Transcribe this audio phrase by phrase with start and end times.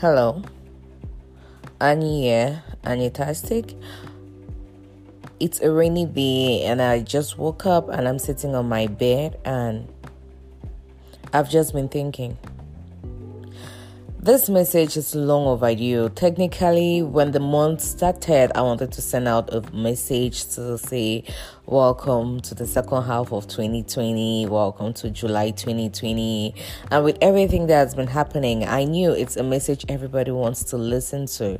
[0.00, 0.42] Hello.
[1.78, 2.62] Annie here.
[5.38, 9.38] It's a rainy day and I just woke up and I'm sitting on my bed
[9.44, 9.86] and
[11.34, 12.38] I've just been thinking.
[14.22, 16.10] This message is long overdue.
[16.10, 21.24] Technically, when the month started, I wanted to send out a message to say,
[21.64, 24.44] Welcome to the second half of 2020.
[24.44, 26.54] Welcome to July 2020.
[26.90, 31.24] And with everything that's been happening, I knew it's a message everybody wants to listen
[31.38, 31.58] to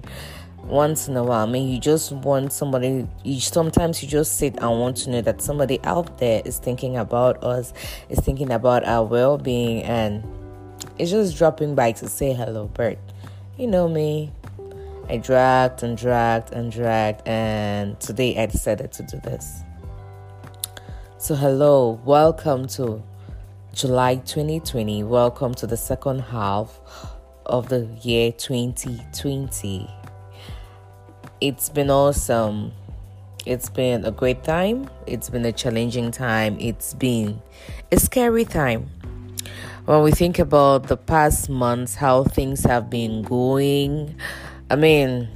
[0.62, 1.46] once in a while.
[1.46, 5.22] I mean, you just want somebody, you sometimes you just sit and want to know
[5.22, 7.72] that somebody out there is thinking about us,
[8.10, 10.22] is thinking about our well being, and
[11.00, 12.98] it's just dropping by to say hello, Bert.
[13.56, 14.30] You know me.
[15.08, 19.62] I dragged and dragged and dragged, and today I decided to do this.
[21.16, 23.02] So, hello, welcome to
[23.72, 25.02] July 2020.
[25.04, 26.78] Welcome to the second half
[27.46, 29.90] of the year 2020.
[31.40, 32.72] It's been awesome.
[33.46, 34.90] It's been a great time.
[35.06, 36.58] It's been a challenging time.
[36.60, 37.40] It's been
[37.90, 38.90] a scary time
[39.90, 44.14] when we think about the past months, how things have been going,
[44.70, 45.28] I mean,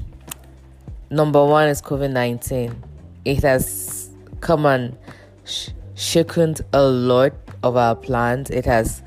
[1.10, 2.80] number one is COVID 19.
[3.24, 4.96] It has come and
[5.44, 7.32] sh- shaken a lot
[7.64, 8.48] of our plans.
[8.48, 9.02] It has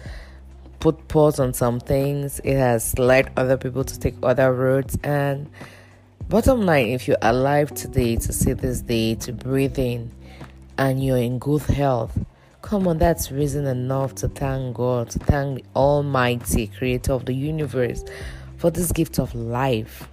[0.81, 2.41] put pause on some things.
[2.43, 4.97] It has led other people to take other routes.
[5.01, 5.49] And
[6.27, 10.11] bottom line, if you're alive today to see this day, to breathe in,
[10.77, 12.19] and you're in good health,
[12.67, 17.31] Come on, that's reason enough to thank God, to thank the Almighty Creator of the
[17.31, 18.03] universe
[18.57, 20.09] for this gift of life.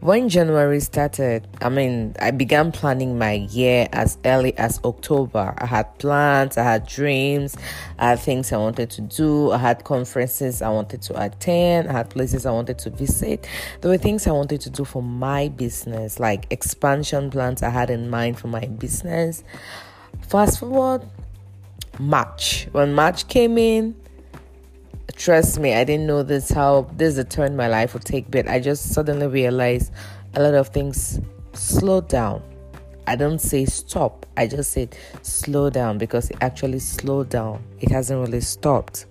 [0.00, 5.52] When January started, I mean, I began planning my year as early as October.
[5.58, 7.54] I had plans, I had dreams,
[7.98, 11.92] I had things I wanted to do, I had conferences I wanted to attend, I
[11.92, 13.46] had places I wanted to visit.
[13.82, 17.90] There were things I wanted to do for my business, like expansion plans I had
[17.90, 19.44] in mind for my business.
[20.28, 21.06] Fast forward,
[21.98, 22.68] March.
[22.72, 23.99] When March came in,
[25.20, 28.30] trust me, I didn't know this how this is a turn my life would take,
[28.30, 29.92] but I just suddenly realized
[30.32, 31.20] a lot of things
[31.52, 32.42] slowed down.
[33.06, 37.62] I don't say stop, I just said slow down because it actually slowed down.
[37.80, 39.04] It hasn't really stopped.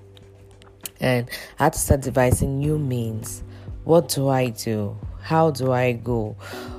[1.00, 3.44] And I had to start devising new means.
[3.84, 4.98] What do I do?
[5.22, 6.36] How do I go?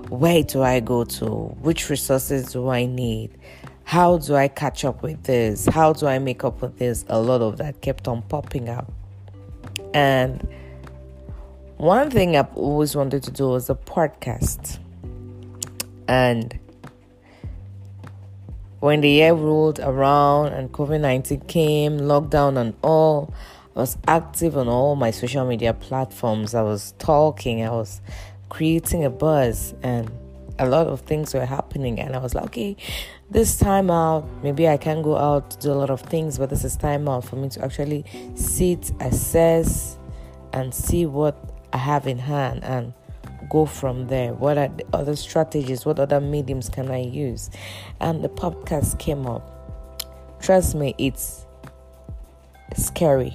[0.09, 1.27] Where do I go to?
[1.61, 3.39] Which resources do I need?
[3.85, 5.67] How do I catch up with this?
[5.67, 7.05] How do I make up with this?
[7.09, 8.93] A lot of that kept on popping up.
[9.95, 10.47] And
[11.77, 14.79] one thing I've always wanted to do was a podcast.
[16.07, 16.59] And
[18.81, 23.33] when the year rolled around and COVID 19 came, lockdown and all,
[23.77, 26.55] I was active on all my social media platforms.
[26.55, 28.01] I was talking, I was
[28.49, 30.11] creating a buzz, and
[30.61, 31.99] a lot of things were happening.
[31.99, 32.77] And I was like, okay,
[33.31, 36.65] this time out, maybe I can go out do a lot of things, but this
[36.65, 38.05] is time out for me to actually
[38.35, 39.97] sit, assess,
[40.53, 41.37] and see what
[41.73, 42.93] I have in hand and
[43.49, 44.35] go from there.
[44.35, 45.87] What are the other strategies?
[45.87, 47.51] What other mediums can I use?
[48.01, 49.57] And the podcast came up.
[50.41, 51.47] Trust me, it's
[52.77, 53.35] scary.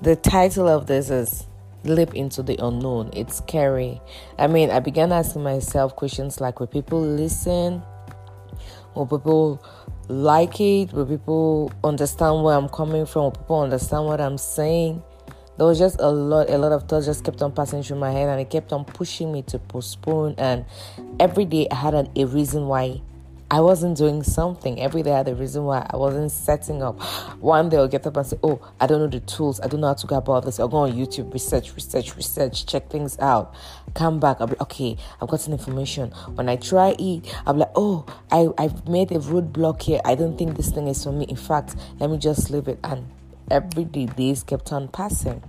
[0.00, 1.46] The title of this is
[1.84, 3.10] Leap into the Unknown.
[3.12, 4.00] It's scary.
[4.38, 7.82] I mean, I began asking myself questions like Will people listen?
[8.94, 9.62] Will people
[10.08, 10.92] like it?
[10.92, 13.24] Will people understand where I'm coming from?
[13.24, 15.02] Will people understand what I'm saying?
[15.56, 18.10] There was just a lot, a lot of thoughts just kept on passing through my
[18.10, 20.34] head, and it kept on pushing me to postpone.
[20.36, 20.64] And
[21.20, 23.02] every day I had an, a reason why
[23.54, 24.80] I wasn't doing something.
[24.80, 27.00] Every day I had a reason why I wasn't setting up.
[27.40, 29.60] One day I'll get up and say, Oh, I don't know the tools.
[29.60, 30.58] I don't know how to go about this.
[30.58, 33.54] I'll go on YouTube, research, research, research, check things out.
[33.94, 34.38] Come back.
[34.40, 36.10] I'll be okay, I've got some information.
[36.34, 40.00] When I try it, be like, Oh, I, I've made a roadblock here.
[40.04, 41.24] I don't think this thing is for me.
[41.26, 42.80] In fact, let me just leave it.
[42.82, 43.06] And
[43.52, 45.44] every day days kept on passing.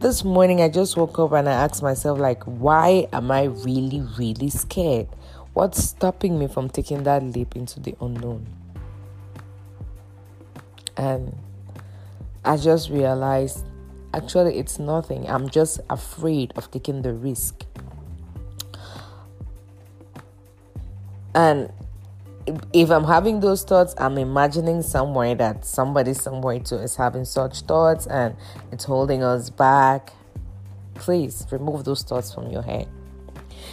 [0.00, 4.00] This morning I just woke up and I asked myself, like, why am I really,
[4.18, 5.06] really scared?
[5.54, 8.46] What's stopping me from taking that leap into the unknown?
[10.96, 11.36] And
[12.44, 13.66] I just realized
[14.14, 15.28] actually it's nothing.
[15.28, 17.64] I'm just afraid of taking the risk.
[21.34, 21.70] And
[22.72, 27.60] if I'm having those thoughts, I'm imagining somewhere that somebody somewhere too is having such
[27.60, 28.36] thoughts and
[28.70, 30.12] it's holding us back.
[30.94, 32.88] Please remove those thoughts from your head.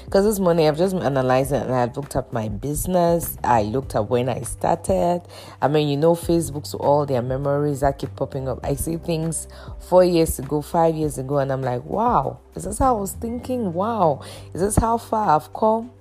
[0.05, 3.37] Because this morning I've just analyzing and I looked up my business.
[3.43, 5.21] I looked at when I started.
[5.61, 8.59] I mean, you know, Facebook's all their memories that keep popping up.
[8.63, 9.47] I see things
[9.79, 13.13] four years ago, five years ago, and I'm like, wow, is this how I was
[13.13, 13.73] thinking?
[13.73, 14.21] Wow,
[14.53, 15.91] is this how far I've come?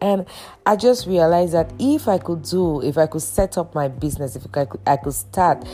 [0.00, 0.26] And
[0.66, 4.36] I just realized that if I could do, if I could set up my business,
[4.36, 5.64] if I could, I could start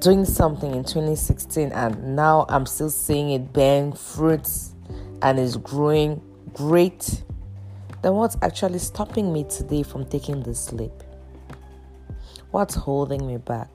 [0.00, 4.74] doing something in 2016 and now I'm still seeing it bearing fruits
[5.22, 6.20] and is growing
[6.56, 7.22] great,
[8.00, 11.02] then what's actually stopping me today from taking this leap?
[12.50, 13.68] What's holding me back?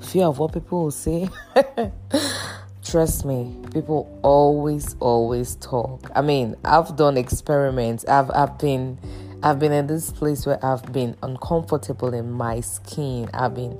[0.00, 1.28] Fear of what people will say?
[2.84, 6.08] Trust me, people always, always talk.
[6.14, 8.04] I mean, I've done experiments.
[8.06, 8.98] I've I've been
[9.42, 13.28] I've been in this place where I've been uncomfortable in my skin.
[13.34, 13.76] I've been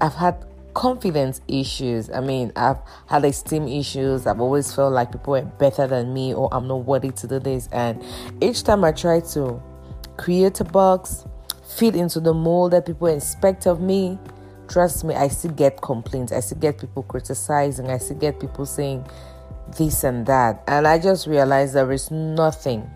[0.00, 2.10] I've had confidence issues.
[2.10, 4.26] I mean, I've had esteem issues.
[4.26, 7.38] I've always felt like people are better than me or I'm not worthy to do
[7.38, 7.68] this.
[7.72, 8.02] And
[8.40, 9.62] each time I try to
[10.16, 11.24] create a box,
[11.76, 14.18] fit into the mold that people expect of me,
[14.68, 16.32] trust me, I still get complaints.
[16.32, 17.90] I still get people criticizing.
[17.90, 19.06] I still get people saying
[19.76, 20.62] this and that.
[20.66, 22.90] And I just realized there is nothing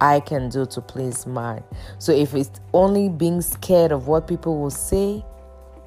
[0.00, 1.62] I can do to please man.
[1.98, 5.24] So if it's only being scared of what people will say,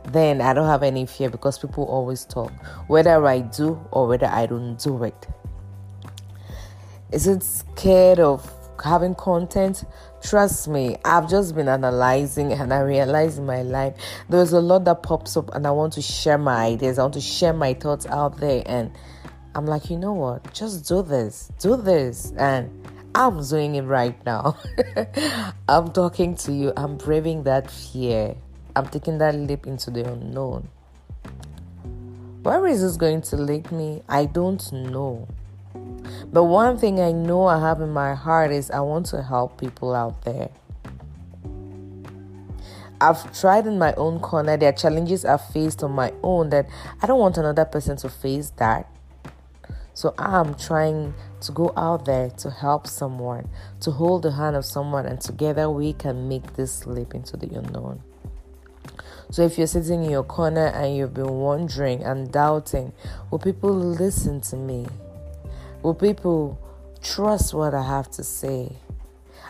[0.06, 2.52] then I don't have any fear because people always talk,
[2.88, 5.28] whether I do or whether I don't do it.
[7.12, 8.50] Is it scared of
[8.84, 9.84] having content?
[10.24, 13.96] Trust me, I've just been analyzing and I realize in my life
[14.30, 17.16] there's a lot that pops up and I want to share my ideas, I want
[17.16, 18.64] to share my thoughts out there.
[18.66, 18.92] And
[19.56, 20.54] I'm like, you know what?
[20.54, 22.32] Just do this, do this.
[22.38, 24.58] And I'm doing it right now.
[25.68, 28.36] I'm talking to you, I'm braving that fear.
[28.76, 30.70] I'm taking that leap into the unknown.
[32.44, 34.02] Where is this going to lead me?
[34.10, 35.28] I don't know.
[36.32, 39.60] But one thing I know I have in my heart is I want to help
[39.60, 40.50] people out there.
[43.00, 44.58] I've tried in my own corner.
[44.58, 46.68] There are challenges I've faced on my own that
[47.02, 48.88] I don't want another person to face that.
[49.94, 53.50] So I'm trying to go out there to help someone,
[53.82, 57.48] to hold the hand of someone, and together we can make this leap into the
[57.56, 58.02] unknown.
[59.32, 62.92] So if you're sitting in your corner and you've been wondering and doubting,
[63.30, 64.88] will people listen to me?
[65.82, 66.60] Will people
[67.02, 68.74] trust what I have to say?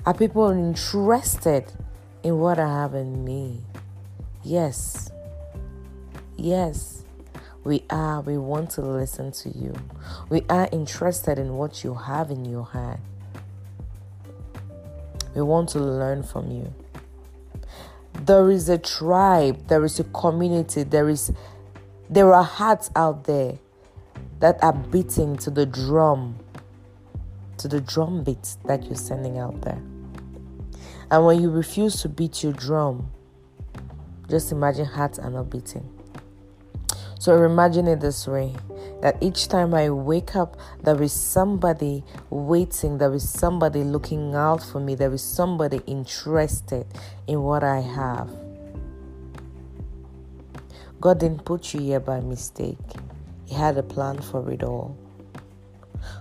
[0.06, 1.74] Are people interested
[2.22, 3.62] in what I have in me?
[4.44, 5.12] Yes.
[6.38, 7.04] Yes.
[7.64, 8.22] We are.
[8.22, 9.74] We want to listen to you.
[10.30, 13.00] We are interested in what you have in your hand.
[15.34, 16.72] We want to learn from you
[18.26, 21.32] there is a tribe, there is a community, there is
[22.10, 23.58] there are hearts out there
[24.40, 26.38] that are beating to the drum,
[27.58, 29.82] to the drum beats that you're sending out there.
[31.10, 33.12] And when you refuse to beat your drum,
[34.30, 35.88] just imagine hearts are not beating.
[37.20, 38.56] So imagine it this way
[39.02, 44.64] that each time I wake up, there is somebody waiting, there is somebody looking out
[44.64, 46.86] for me, there is somebody interested
[47.28, 48.30] in what I have.
[51.00, 52.78] God didn't put you here by mistake,
[53.46, 54.96] He had a plan for it all.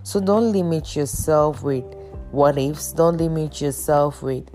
[0.03, 1.85] So don't limit yourself with
[2.31, 4.49] what ifs, don't limit yourself with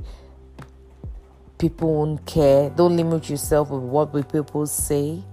[1.57, 5.23] people won't care, don't limit yourself with what people say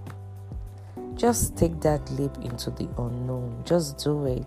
[1.15, 3.63] just take that leap into the unknown.
[3.65, 4.45] Just do it.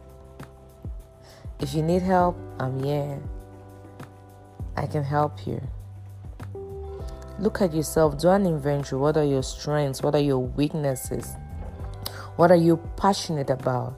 [1.60, 3.20] If you need help, I'm here.
[4.76, 5.60] I can help you.
[7.38, 9.00] Look at yourself, do an inventory.
[9.00, 10.02] What are your strengths?
[10.02, 11.34] What are your weaknesses?
[12.36, 13.92] What are you passionate about?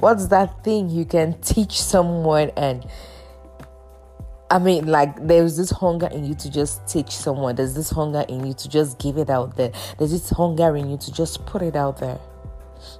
[0.00, 2.86] What's that thing you can teach someone and
[4.48, 7.56] I mean, like, there's this hunger in you to just teach someone.
[7.56, 9.72] There's this hunger in you to just give it out there.
[9.98, 12.20] There's this hunger in you to just put it out there.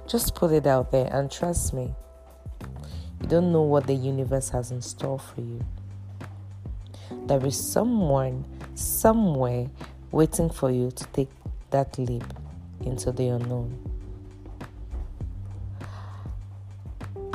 [0.07, 1.95] Just put it out there and trust me.
[3.21, 5.65] You don't know what the universe has in store for you.
[7.27, 8.43] There is someone,
[8.75, 9.69] somewhere,
[10.11, 11.29] waiting for you to take
[11.71, 12.25] that leap
[12.81, 13.96] into the unknown.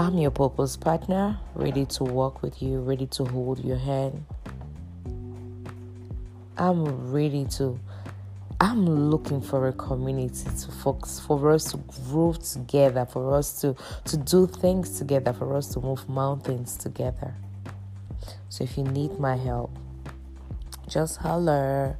[0.02, 4.24] I'm your purpose partner, ready to walk with you, ready to hold your hand.
[6.58, 7.78] I'm ready to
[8.60, 13.76] I'm looking for a community to focus for us to grow together, for us to
[14.06, 17.36] to do things together, for us to move mountains together.
[18.48, 19.70] So if you need my help,
[20.88, 21.96] just holler.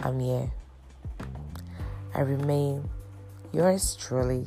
[0.00, 0.50] I'm here.
[2.14, 2.86] I remain
[3.50, 4.46] yours truly,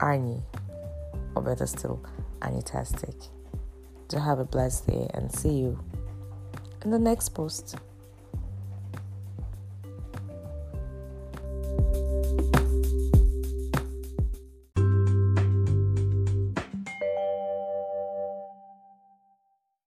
[0.00, 0.42] Annie
[1.34, 2.04] or better still,
[2.40, 3.28] Anitastic.
[4.08, 5.78] Do have a blessed day and see you
[6.82, 7.76] in the next post.